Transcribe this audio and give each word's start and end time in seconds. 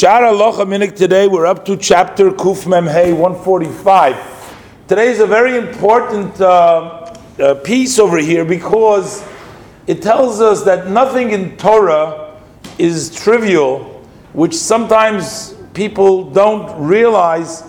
Shaarei 0.00 0.32
Halacha 0.32 0.64
uMinhag 0.64 0.96
today, 0.96 1.28
we're 1.28 1.44
up 1.44 1.62
to 1.66 1.76
chapter 1.76 2.30
Kuf 2.30 2.66
Mem 2.66 2.86
Hey 2.86 3.12
145. 3.12 4.16
Today 4.88 5.08
is 5.08 5.20
a 5.20 5.26
very 5.26 5.58
important 5.58 6.40
uh, 6.40 7.14
uh, 7.38 7.54
piece 7.56 7.98
over 7.98 8.16
here 8.16 8.46
because 8.46 9.22
it 9.86 10.00
tells 10.00 10.40
us 10.40 10.62
that 10.64 10.88
nothing 10.88 11.32
in 11.32 11.54
Torah 11.58 12.40
is 12.78 13.14
trivial, 13.14 14.02
which 14.32 14.54
sometimes 14.54 15.52
people 15.74 16.30
don't 16.30 16.82
realize 16.82 17.64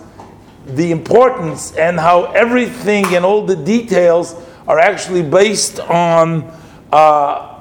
the 0.68 0.90
importance 0.90 1.76
and 1.76 2.00
how 2.00 2.32
everything 2.32 3.14
and 3.14 3.26
all 3.26 3.46
the 3.46 3.58
details 3.58 4.36
are 4.70 4.80
actually 4.80 5.22
based 5.22 5.82
on 5.82 6.50
uh, 6.94 7.60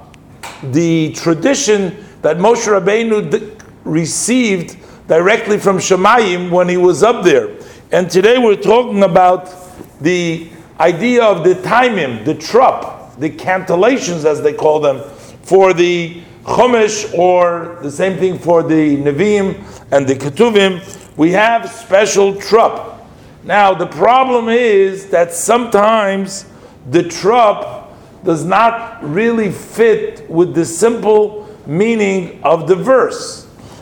the 0.63 1.13
tradition 1.15 2.07
that 2.23 2.37
Moshe 2.37 2.69
Rabbeinu 2.69 3.59
received 3.85 4.77
directly 5.09 5.59
from 5.59 5.79
Shemayim 5.79 6.51
when 6.51 6.69
he 6.69 6.77
was 6.77 7.03
up 7.03 7.25
there. 7.25 7.57
And 7.93 8.11
today 8.11 8.39
we're 8.39 8.57
talking 8.57 9.03
about 9.03 9.53
the 10.01 10.49
idea 10.79 11.25
of 11.25 11.45
the 11.45 11.61
timing, 11.63 12.25
the 12.25 12.35
trup, 12.35 13.19
the 13.19 13.31
cantillations 13.31 14.25
as 14.25 14.41
they 14.43 14.53
call 14.53 14.81
them, 14.81 15.01
for 15.43 15.73
the 15.75 16.23
Chumash 16.45 17.13
or 17.17 17.79
the 17.83 17.91
same 17.91 18.19
thing 18.19 18.39
for 18.39 18.63
the 18.63 18.97
Nevi'im 18.97 19.63
and 19.91 20.07
the 20.07 20.15
Ketuvim. 20.15 21.17
We 21.17 21.33
have 21.33 21.71
special 21.71 22.35
trup. 22.35 23.07
Now 23.45 23.75
the 23.75 23.87
problem 23.87 24.49
is 24.49 25.11
that 25.11 25.33
sometimes 25.33 26.47
the 26.91 27.03
trup 27.03 27.93
does 28.25 28.45
not 28.45 29.03
really 29.03 29.51
fit 29.51 30.29
with 30.31 30.55
the 30.55 30.65
simple 30.65 31.49
meaning 31.67 32.43
of 32.43 32.69
the 32.69 32.77
verse. 32.77 33.40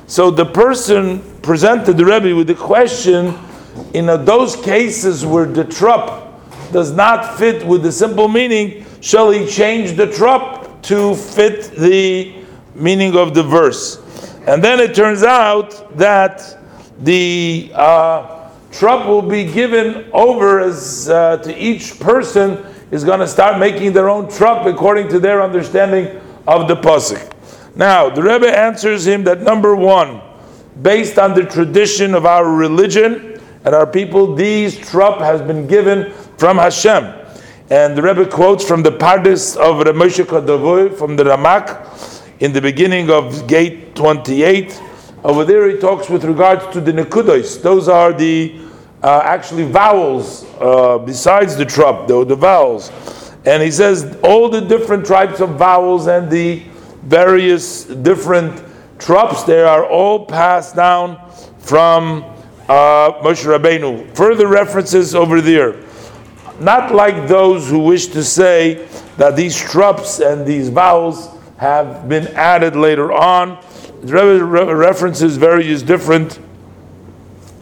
So 0.09 0.31
the 0.31 0.47
person 0.47 1.21
presented 1.43 1.99
the 1.99 2.05
Rebbe 2.07 2.35
with 2.35 2.47
the 2.47 2.55
question 2.55 3.35
in 3.93 4.07
those 4.07 4.57
cases 4.57 5.27
where 5.27 5.45
the 5.45 5.65
trup 5.65 6.33
does 6.73 6.93
not 6.93 7.39
fit 7.39 7.67
with 7.67 7.83
the 7.83 7.93
simple 7.93 8.27
meaning, 8.27 8.87
shall 9.03 9.31
he 9.31 9.47
change 9.47 9.99
the 9.99 10.11
trup 10.11 10.83
to 10.85 11.15
fit 11.15 11.73
the 11.73 12.43
meaning 12.75 13.19
of 13.19 13.35
the 13.35 13.43
verse? 13.43 14.03
And 14.47 14.65
then 14.65 14.81
it 14.81 14.95
turns 14.95 15.25
out 15.25 15.95
that 15.99 16.59
the 17.01 17.71
uh, 17.75 18.51
trup 18.73 19.07
will 19.07 19.21
be 19.21 19.45
given 19.45 20.09
over 20.15 20.61
as 20.61 21.11
uh, 21.11 21.37
to 21.37 21.55
each 21.55 22.01
person 22.01 22.65
is 22.91 23.05
going 23.05 23.21
to 23.21 23.29
start 23.29 23.59
making 23.59 23.93
their 23.93 24.09
own 24.09 24.31
trup 24.31 24.65
according 24.65 25.09
to 25.09 25.21
their 25.21 25.43
understanding 25.43 26.19
of 26.47 26.67
the 26.67 26.77
pasuk. 26.77 27.35
Now, 27.79 28.11
the 28.11 28.21
Rebbe 28.21 28.49
answers 28.49 29.07
him 29.07 29.23
that 29.23 29.43
number 29.43 29.77
one, 29.77 30.21
based 30.83 31.17
on 31.17 31.33
the 31.33 31.45
tradition 31.45 32.13
of 32.13 32.27
our 32.27 32.53
religion 32.53 33.41
and 33.65 33.73
our 33.73 33.87
people, 33.87 34.35
these 34.35 34.77
trup 34.77 35.21
has 35.21 35.41
been 35.41 35.69
given 35.69 36.13
from 36.39 36.57
Hashem. 36.59 37.05
And 37.71 37.97
the 37.97 38.03
Rebbe 38.03 38.27
quotes 38.27 38.67
from 38.67 38.83
the 38.83 38.91
Pardes 38.91 39.57
of 39.57 39.87
Rav 39.87 39.95
Moshe 39.95 40.25
Cordovero 40.25 40.93
from 40.99 41.15
the 41.15 41.23
Ramak 41.23 42.33
in 42.41 42.53
the 42.53 42.61
beginning 42.61 43.11
of 43.11 43.47
Gate 43.47 43.95
28. 43.95 44.83
Over 45.23 45.45
there, 45.45 45.71
he 45.71 45.79
talks 45.79 46.11
with 46.11 46.25
regards 46.25 46.67
to 46.73 46.81
the 46.81 46.91
Nekudos. 46.91 47.63
Those 47.63 47.89
are 47.89 48.13
the 48.13 48.59
uh, 49.05 49.21
actually 49.23 49.71
vowels 49.71 50.45
uh, 50.59 50.99
besides 50.99 51.55
the 51.55 51.65
trup, 51.65 52.09
though 52.09 52.25
the 52.25 52.35
vowels. 52.35 52.91
And 53.45 53.63
he 53.63 53.71
says 53.71 54.19
all 54.25 54.49
the 54.49 54.63
different 54.63 55.07
types 55.07 55.39
of 55.39 55.51
vowels 55.51 56.09
and 56.09 56.29
the 56.29 56.65
various 57.09 57.85
different 57.85 58.63
trups, 58.99 59.47
they 59.47 59.63
are 59.63 59.87
all 59.87 60.27
passed 60.27 60.77
down 60.77 61.19
from 61.59 62.23
uh, 62.69 63.13
Moshe 63.23 63.45
Rabbeinu. 63.47 64.15
Further 64.15 64.47
references 64.47 65.15
over 65.15 65.41
there. 65.41 65.77
Not 66.61 66.95
like 66.95 67.27
those 67.27 67.71
who 67.71 67.79
wish 67.79 68.09
to 68.09 68.23
say 68.23 68.87
that 69.17 69.37
these 69.37 69.57
trups 69.57 70.21
and 70.21 70.47
these 70.47 70.69
vowels 70.69 71.31
have 71.57 72.09
been 72.09 72.27
added 72.29 72.77
later 72.77 73.13
on. 73.13 73.65
The 74.03 74.13
Rebbe 74.13 74.75
references 74.75 75.37
various 75.37 75.83
different 75.83 76.39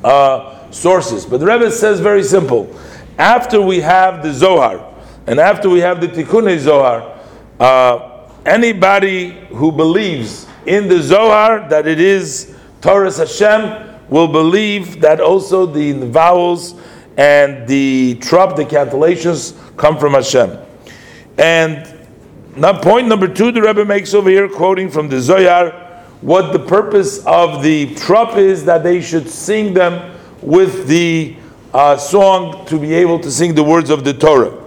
uh, 0.03 0.71
sources. 0.71 1.25
But 1.25 1.39
the 1.39 1.47
Rebbe 1.47 1.71
says 1.71 2.01
very 2.01 2.23
simple. 2.23 2.75
After 3.19 3.61
we 3.61 3.81
have 3.81 4.23
the 4.23 4.33
Zohar, 4.33 4.93
and 5.27 5.39
after 5.39 5.71
we 5.71 5.81
have 5.81 6.01
the 6.01 6.09
Tikkun 6.09 6.59
Zohar, 6.59 7.19
uh, 7.61 8.16
anybody 8.47 9.31
who 9.49 9.73
believes 9.73 10.47
in 10.67 10.89
the 10.89 11.03
Zohar 11.03 11.69
that 11.69 11.87
it 11.87 12.01
is 12.01 12.57
Torah 12.81 13.13
Hashem 13.13 13.99
will 14.09 14.29
believe 14.29 15.01
that 15.01 15.21
also 15.21 15.67
the 15.67 15.93
vowels 15.93 16.81
and 17.17 17.67
the 17.67 18.17
trup, 18.21 18.57
the 18.57 18.65
cantillations, 18.65 19.57
come 19.77 19.99
from 19.99 20.13
Hashem. 20.13 20.59
And 21.39 21.93
now 22.57 22.81
point 22.81 23.09
number 23.09 23.29
two, 23.29 23.51
the 23.51 23.63
Rebbe 23.63 23.85
makes 23.85 24.15
over 24.15 24.31
here, 24.31 24.49
quoting 24.49 24.91
from 24.91 25.09
the 25.09 25.21
Zohar, 25.21 25.71
what 26.21 26.53
the 26.53 26.59
purpose 26.59 27.25
of 27.27 27.63
the 27.63 27.95
trup 27.95 28.37
is 28.37 28.65
that 28.65 28.83
they 28.83 29.01
should 29.01 29.29
sing 29.29 29.75
them 29.75 30.19
with 30.41 30.87
the 30.87 31.37
uh, 31.75 31.97
song 31.97 32.65
to 32.67 32.79
be 32.79 32.95
able 32.95 33.19
to 33.21 33.31
sing 33.31 33.55
the 33.55 33.63
words 33.63 33.91
of 33.91 34.05
the 34.05 34.15
Torah. 34.15 34.66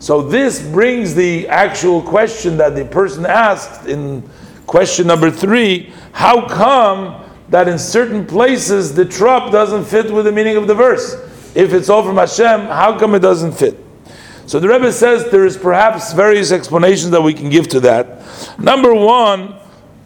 So 0.00 0.22
this 0.22 0.62
brings 0.62 1.14
the 1.14 1.48
actual 1.48 2.00
question 2.00 2.56
that 2.58 2.76
the 2.76 2.84
person 2.84 3.26
asked 3.26 3.86
in 3.86 4.28
question 4.66 5.06
number 5.06 5.30
three: 5.30 5.92
How 6.12 6.46
come 6.46 7.24
that 7.48 7.66
in 7.66 7.78
certain 7.78 8.24
places 8.24 8.94
the 8.94 9.04
trup 9.04 9.50
doesn't 9.50 9.84
fit 9.84 10.12
with 10.12 10.26
the 10.26 10.32
meaning 10.32 10.56
of 10.56 10.66
the 10.68 10.74
verse? 10.74 11.14
If 11.54 11.72
it's 11.72 11.88
all 11.88 12.04
from 12.04 12.16
Hashem, 12.16 12.66
how 12.66 12.96
come 12.98 13.14
it 13.14 13.20
doesn't 13.20 13.52
fit? 13.52 13.84
So 14.46 14.60
the 14.60 14.68
Rebbe 14.68 14.92
says 14.92 15.30
there 15.30 15.44
is 15.44 15.56
perhaps 15.56 16.12
various 16.12 16.52
explanations 16.52 17.10
that 17.10 17.20
we 17.20 17.34
can 17.34 17.50
give 17.50 17.68
to 17.68 17.80
that. 17.80 18.22
Number 18.58 18.94
one, 18.94 19.56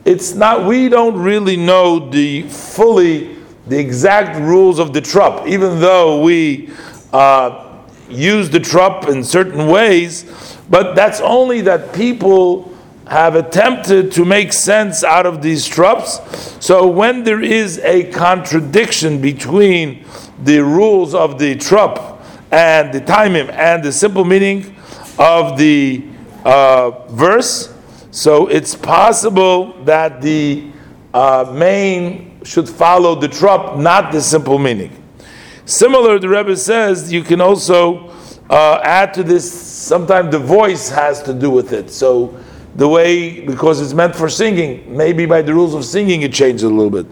it's 0.04 0.34
not 0.34 0.66
we 0.66 0.88
don't 0.88 1.20
really 1.22 1.56
know 1.56 2.10
the 2.10 2.42
fully 2.48 3.36
the 3.66 3.78
exact 3.78 4.40
rules 4.40 4.78
of 4.78 4.92
the 4.92 5.00
trup, 5.00 5.46
even 5.46 5.80
though 5.80 6.22
we. 6.22 6.70
Uh, 7.12 7.68
use 8.12 8.50
the 8.50 8.60
trup 8.60 9.08
in 9.08 9.24
certain 9.24 9.68
ways, 9.68 10.58
but 10.68 10.94
that's 10.94 11.20
only 11.20 11.60
that 11.62 11.92
people 11.92 12.72
have 13.06 13.34
attempted 13.34 14.12
to 14.12 14.24
make 14.24 14.52
sense 14.52 15.04
out 15.04 15.26
of 15.26 15.42
these 15.42 15.68
trups. 15.68 16.62
So 16.62 16.86
when 16.86 17.24
there 17.24 17.42
is 17.42 17.78
a 17.80 18.10
contradiction 18.12 19.20
between 19.20 20.04
the 20.42 20.60
rules 20.60 21.14
of 21.14 21.38
the 21.38 21.56
trup 21.56 22.22
and 22.50 22.92
the 22.92 23.00
timing 23.00 23.50
and 23.50 23.82
the 23.82 23.92
simple 23.92 24.24
meaning 24.24 24.76
of 25.18 25.58
the 25.58 26.04
uh, 26.44 26.90
verse, 27.08 27.74
so 28.10 28.46
it's 28.46 28.74
possible 28.74 29.72
that 29.84 30.22
the 30.22 30.70
uh, 31.12 31.52
main 31.54 32.42
should 32.44 32.68
follow 32.68 33.14
the 33.14 33.28
trup, 33.28 33.78
not 33.78 34.12
the 34.12 34.20
simple 34.20 34.58
meaning. 34.58 35.01
Similar, 35.64 36.18
the 36.18 36.28
Rebbe 36.28 36.56
says 36.56 37.12
you 37.12 37.22
can 37.22 37.40
also 37.40 38.08
uh, 38.50 38.80
add 38.82 39.14
to 39.14 39.22
this. 39.22 39.50
Sometimes 39.50 40.30
the 40.30 40.38
voice 40.38 40.88
has 40.88 41.22
to 41.22 41.32
do 41.32 41.50
with 41.50 41.72
it. 41.72 41.90
So 41.90 42.38
the 42.74 42.88
way 42.88 43.40
because 43.40 43.80
it's 43.80 43.94
meant 43.94 44.16
for 44.16 44.28
singing, 44.28 44.96
maybe 44.96 45.26
by 45.26 45.42
the 45.42 45.54
rules 45.54 45.74
of 45.74 45.84
singing 45.84 46.22
it 46.22 46.32
changes 46.32 46.64
a 46.64 46.68
little 46.68 46.90
bit. 46.90 47.06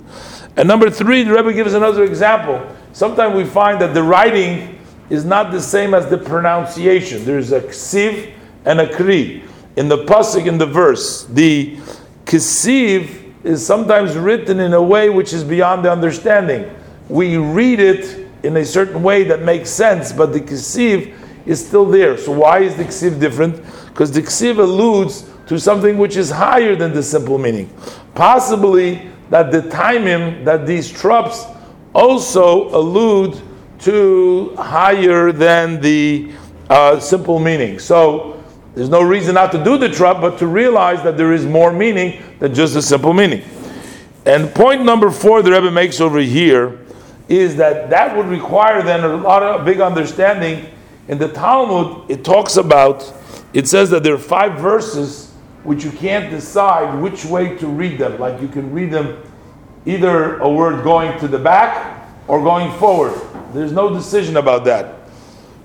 And 0.56 0.66
number 0.66 0.90
three, 0.90 1.22
the 1.22 1.32
Rebbe 1.32 1.52
gives 1.52 1.74
another 1.74 2.04
example. 2.04 2.60
Sometimes 2.92 3.36
we 3.36 3.44
find 3.44 3.80
that 3.80 3.94
the 3.94 4.02
writing 4.02 4.78
is 5.10 5.24
not 5.24 5.52
the 5.52 5.60
same 5.60 5.94
as 5.94 6.08
the 6.08 6.18
pronunciation. 6.18 7.24
There's 7.24 7.52
a 7.52 7.60
ksiv 7.60 8.32
and 8.64 8.80
a 8.80 8.94
kri 8.94 9.44
in 9.76 9.88
the 9.88 10.04
pasuk 10.04 10.46
in 10.46 10.58
the 10.58 10.66
verse. 10.66 11.24
The 11.24 11.76
ksiv 12.24 13.44
is 13.44 13.64
sometimes 13.64 14.16
written 14.16 14.60
in 14.60 14.74
a 14.74 14.82
way 14.82 15.08
which 15.08 15.32
is 15.32 15.44
beyond 15.44 15.84
the 15.84 15.92
understanding. 15.92 16.70
We 17.08 17.36
read 17.36 17.80
it 17.80 18.19
in 18.42 18.56
a 18.56 18.64
certain 18.64 19.02
way 19.02 19.24
that 19.24 19.42
makes 19.42 19.70
sense, 19.70 20.12
but 20.12 20.32
the 20.32 20.40
ksiv 20.40 21.14
is 21.46 21.66
still 21.66 21.86
there. 21.86 22.16
So 22.16 22.32
why 22.32 22.60
is 22.60 22.76
the 22.76 22.84
ksiv 22.84 23.20
different? 23.20 23.56
Because 23.88 24.10
the 24.12 24.22
ksiv 24.22 24.58
alludes 24.58 25.28
to 25.46 25.58
something 25.58 25.98
which 25.98 26.16
is 26.16 26.30
higher 26.30 26.76
than 26.76 26.92
the 26.92 27.02
simple 27.02 27.38
meaning. 27.38 27.72
Possibly 28.14 29.10
that 29.30 29.50
the 29.50 29.62
timing 29.62 30.44
that 30.44 30.66
these 30.66 30.90
trups 30.90 31.44
also 31.94 32.68
allude 32.74 33.40
to 33.80 34.54
higher 34.56 35.32
than 35.32 35.80
the 35.80 36.30
uh, 36.68 37.00
simple 37.00 37.38
meaning. 37.38 37.78
So 37.78 38.42
there's 38.74 38.88
no 38.88 39.02
reason 39.02 39.34
not 39.34 39.50
to 39.52 39.64
do 39.64 39.76
the 39.76 39.88
trup, 39.88 40.20
but 40.20 40.38
to 40.38 40.46
realize 40.46 41.02
that 41.02 41.16
there 41.16 41.32
is 41.32 41.44
more 41.44 41.72
meaning 41.72 42.22
than 42.38 42.54
just 42.54 42.74
the 42.74 42.82
simple 42.82 43.12
meaning. 43.12 43.42
And 44.26 44.54
point 44.54 44.84
number 44.84 45.10
four 45.10 45.42
the 45.42 45.50
Rebbe 45.50 45.70
makes 45.70 46.00
over 46.00 46.20
here 46.20 46.79
is 47.30 47.54
that 47.56 47.88
that 47.90 48.14
would 48.16 48.26
require 48.26 48.82
then 48.82 49.04
a 49.04 49.16
lot 49.16 49.42
of 49.42 49.64
big 49.64 49.80
understanding. 49.80 50.68
In 51.06 51.16
the 51.16 51.28
Talmud, 51.28 52.10
it 52.10 52.24
talks 52.24 52.56
about, 52.56 53.10
it 53.54 53.68
says 53.68 53.88
that 53.90 54.02
there 54.02 54.14
are 54.14 54.18
five 54.18 54.58
verses 54.58 55.32
which 55.62 55.84
you 55.84 55.92
can't 55.92 56.28
decide 56.30 57.00
which 57.00 57.24
way 57.24 57.56
to 57.58 57.68
read 57.68 57.98
them. 57.98 58.18
Like 58.18 58.40
you 58.42 58.48
can 58.48 58.72
read 58.72 58.90
them 58.90 59.22
either 59.86 60.38
a 60.38 60.50
word 60.50 60.82
going 60.82 61.18
to 61.20 61.28
the 61.28 61.38
back 61.38 62.08
or 62.26 62.42
going 62.42 62.76
forward. 62.78 63.20
There's 63.54 63.72
no 63.72 63.94
decision 63.94 64.36
about 64.36 64.64
that. 64.64 64.96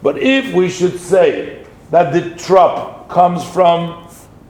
But 0.04 0.20
if 0.20 0.54
we 0.54 0.70
should 0.70 1.00
say 1.00 1.66
that 1.90 2.14
the 2.14 2.36
trup 2.36 3.10
comes 3.10 3.44
from 3.44 4.08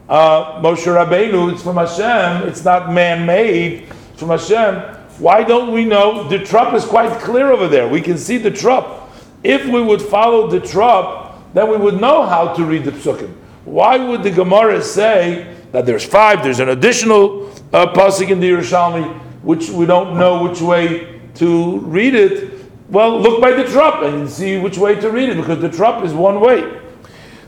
uh, 0.09 0.61
Moshe 0.61 0.85
Rabbeinu, 0.85 1.53
it's 1.53 1.63
from 1.63 1.77
Hashem, 1.77 2.47
it's 2.47 2.65
not 2.65 2.91
man-made, 2.91 3.87
it's 4.11 4.19
from 4.19 4.29
Hashem, 4.29 4.94
why 5.17 5.43
don't 5.43 5.71
we 5.71 5.85
know 5.85 6.27
the 6.27 6.39
trup 6.39 6.73
is 6.73 6.83
quite 6.83 7.19
clear 7.21 7.51
over 7.51 7.67
there? 7.67 7.87
We 7.87 8.01
can 8.01 8.17
see 8.17 8.37
the 8.37 8.51
trup. 8.51 9.09
If 9.43 9.65
we 9.65 9.81
would 9.81 10.01
follow 10.01 10.47
the 10.47 10.59
trup, 10.59 11.53
then 11.53 11.69
we 11.69 11.77
would 11.77 12.01
know 12.01 12.25
how 12.25 12.53
to 12.53 12.65
read 12.65 12.83
the 12.83 12.91
psukim. 12.91 13.33
Why 13.63 13.97
would 13.97 14.23
the 14.23 14.31
Gemara 14.31 14.81
say 14.81 15.55
that 15.71 15.85
there's 15.85 16.05
five, 16.05 16.43
there's 16.43 16.59
an 16.59 16.69
additional 16.69 17.49
uh, 17.73 17.93
pasuk 17.93 18.29
in 18.29 18.39
the 18.39 18.49
Yerushalmi, 18.49 19.19
which 19.41 19.69
we 19.69 19.85
don't 19.85 20.17
know 20.17 20.43
which 20.43 20.61
way 20.61 21.19
to 21.35 21.79
read 21.79 22.13
it? 22.13 22.65
Well, 22.89 23.19
look 23.19 23.41
by 23.41 23.51
the 23.51 23.63
trup 23.63 24.03
and 24.03 24.29
see 24.29 24.59
which 24.59 24.77
way 24.77 24.95
to 24.95 25.09
read 25.09 25.29
it, 25.29 25.37
because 25.37 25.61
the 25.61 25.69
trup 25.69 26.03
is 26.03 26.13
one 26.13 26.39
way. 26.39 26.81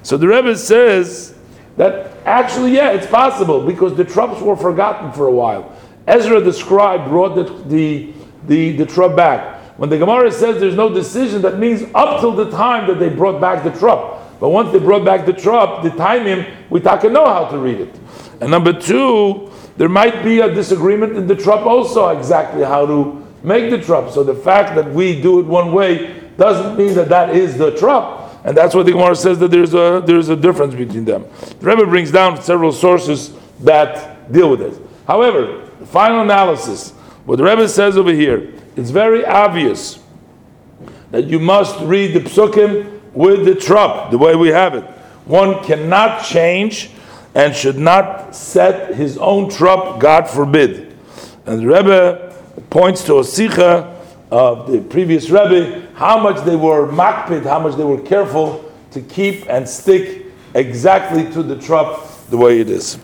So 0.03 0.17
the 0.17 0.27
Rebbe 0.27 0.55
says 0.55 1.35
that 1.75 2.17
actually, 2.25 2.75
yeah, 2.75 2.91
it's 2.91 3.07
possible, 3.07 3.65
because 3.65 3.95
the 3.95 4.05
trups 4.05 4.41
were 4.41 4.55
forgotten 4.55 5.11
for 5.11 5.27
a 5.27 5.31
while. 5.31 5.76
Ezra 6.07 6.39
the 6.41 6.53
scribe 6.53 7.07
brought 7.09 7.35
the, 7.35 7.43
the, 7.67 8.13
the, 8.47 8.77
the 8.77 8.85
trup 8.85 9.15
back. 9.15 9.57
When 9.77 9.89
the 9.89 9.97
Gemara 9.97 10.31
says 10.31 10.59
there's 10.59 10.75
no 10.75 10.91
decision, 10.91 11.41
that 11.43 11.59
means 11.59 11.83
up 11.93 12.19
till 12.19 12.31
the 12.31 12.49
time 12.49 12.87
that 12.87 12.97
they 12.97 13.09
brought 13.09 13.39
back 13.39 13.63
the 13.63 13.77
trup. 13.77 14.39
But 14.39 14.49
once 14.49 14.71
they 14.71 14.79
brought 14.79 15.05
back 15.05 15.25
the 15.25 15.33
trup, 15.33 15.83
the 15.83 15.89
timing, 15.91 16.45
we 16.69 16.79
can 16.79 17.13
know 17.13 17.25
how 17.25 17.45
to 17.49 17.57
read 17.57 17.79
it. 17.81 17.95
And 18.41 18.49
number 18.49 18.73
two, 18.73 19.51
there 19.77 19.89
might 19.89 20.23
be 20.23 20.39
a 20.39 20.53
disagreement 20.53 21.17
in 21.17 21.27
the 21.27 21.35
trup 21.35 21.65
also 21.65 22.09
exactly 22.09 22.63
how 22.63 22.85
to 22.85 23.27
make 23.43 23.69
the 23.69 23.81
trup. 23.81 24.11
So 24.11 24.23
the 24.23 24.35
fact 24.35 24.75
that 24.75 24.89
we 24.91 25.21
do 25.21 25.39
it 25.39 25.45
one 25.45 25.71
way 25.73 26.29
doesn't 26.37 26.77
mean 26.77 26.95
that 26.95 27.09
that 27.09 27.35
is 27.35 27.57
the 27.57 27.77
trup. 27.77 28.45
And 28.45 28.55
that's 28.55 28.73
what 28.73 28.85
the 28.85 28.91
Gemara 28.93 29.15
says 29.15 29.39
that 29.39 29.51
there's 29.51 29.73
a, 29.73 30.01
there's 30.05 30.29
a 30.29 30.35
difference 30.35 30.73
between 30.73 31.05
them. 31.05 31.25
The 31.59 31.65
Rebbe 31.65 31.85
brings 31.85 32.11
down 32.11 32.41
several 32.41 32.71
sources 32.71 33.33
that 33.59 34.31
deal 34.31 34.49
with 34.51 34.59
this. 34.59 34.79
However, 35.05 35.66
final 35.85 36.21
analysis, 36.21 36.91
what 37.25 37.37
the 37.37 37.43
Rebbe 37.43 37.67
says 37.67 37.97
over 37.97 38.11
here, 38.11 38.53
it's 38.75 38.89
very 38.89 39.25
obvious 39.25 39.99
that 41.11 41.25
you 41.25 41.39
must 41.39 41.79
read 41.81 42.13
the 42.13 42.19
psukim 42.21 43.01
with 43.13 43.45
the 43.45 43.55
trup, 43.55 44.11
the 44.11 44.17
way 44.17 44.35
we 44.35 44.49
have 44.49 44.75
it. 44.75 44.83
One 45.25 45.63
cannot 45.63 46.23
change 46.23 46.91
and 47.35 47.55
should 47.55 47.77
not 47.77 48.35
set 48.35 48.95
his 48.95 49.17
own 49.17 49.49
trup, 49.49 49.99
God 49.99 50.29
forbid. 50.29 50.95
And 51.45 51.59
the 51.59 51.67
Rebbe 51.67 52.35
points 52.69 53.03
to 53.05 53.19
a 53.19 53.23
sikha 53.23 53.95
of 54.31 54.71
the 54.71 54.81
previous 54.81 55.29
Rebbe, 55.29 55.87
how 55.95 56.19
much 56.19 56.43
they 56.43 56.55
were 56.55 56.87
makpid, 56.87 57.43
how 57.43 57.59
much 57.59 57.75
they 57.75 57.83
were 57.83 58.01
careful 58.01 58.71
to 58.91 59.01
keep 59.01 59.47
and 59.49 59.67
stick 59.67 60.25
exactly 60.53 61.31
to 61.31 61.43
the 61.43 61.59
trup 61.59 62.07
the 62.29 62.37
way 62.37 62.59
it 62.59 62.69
is. 62.69 62.97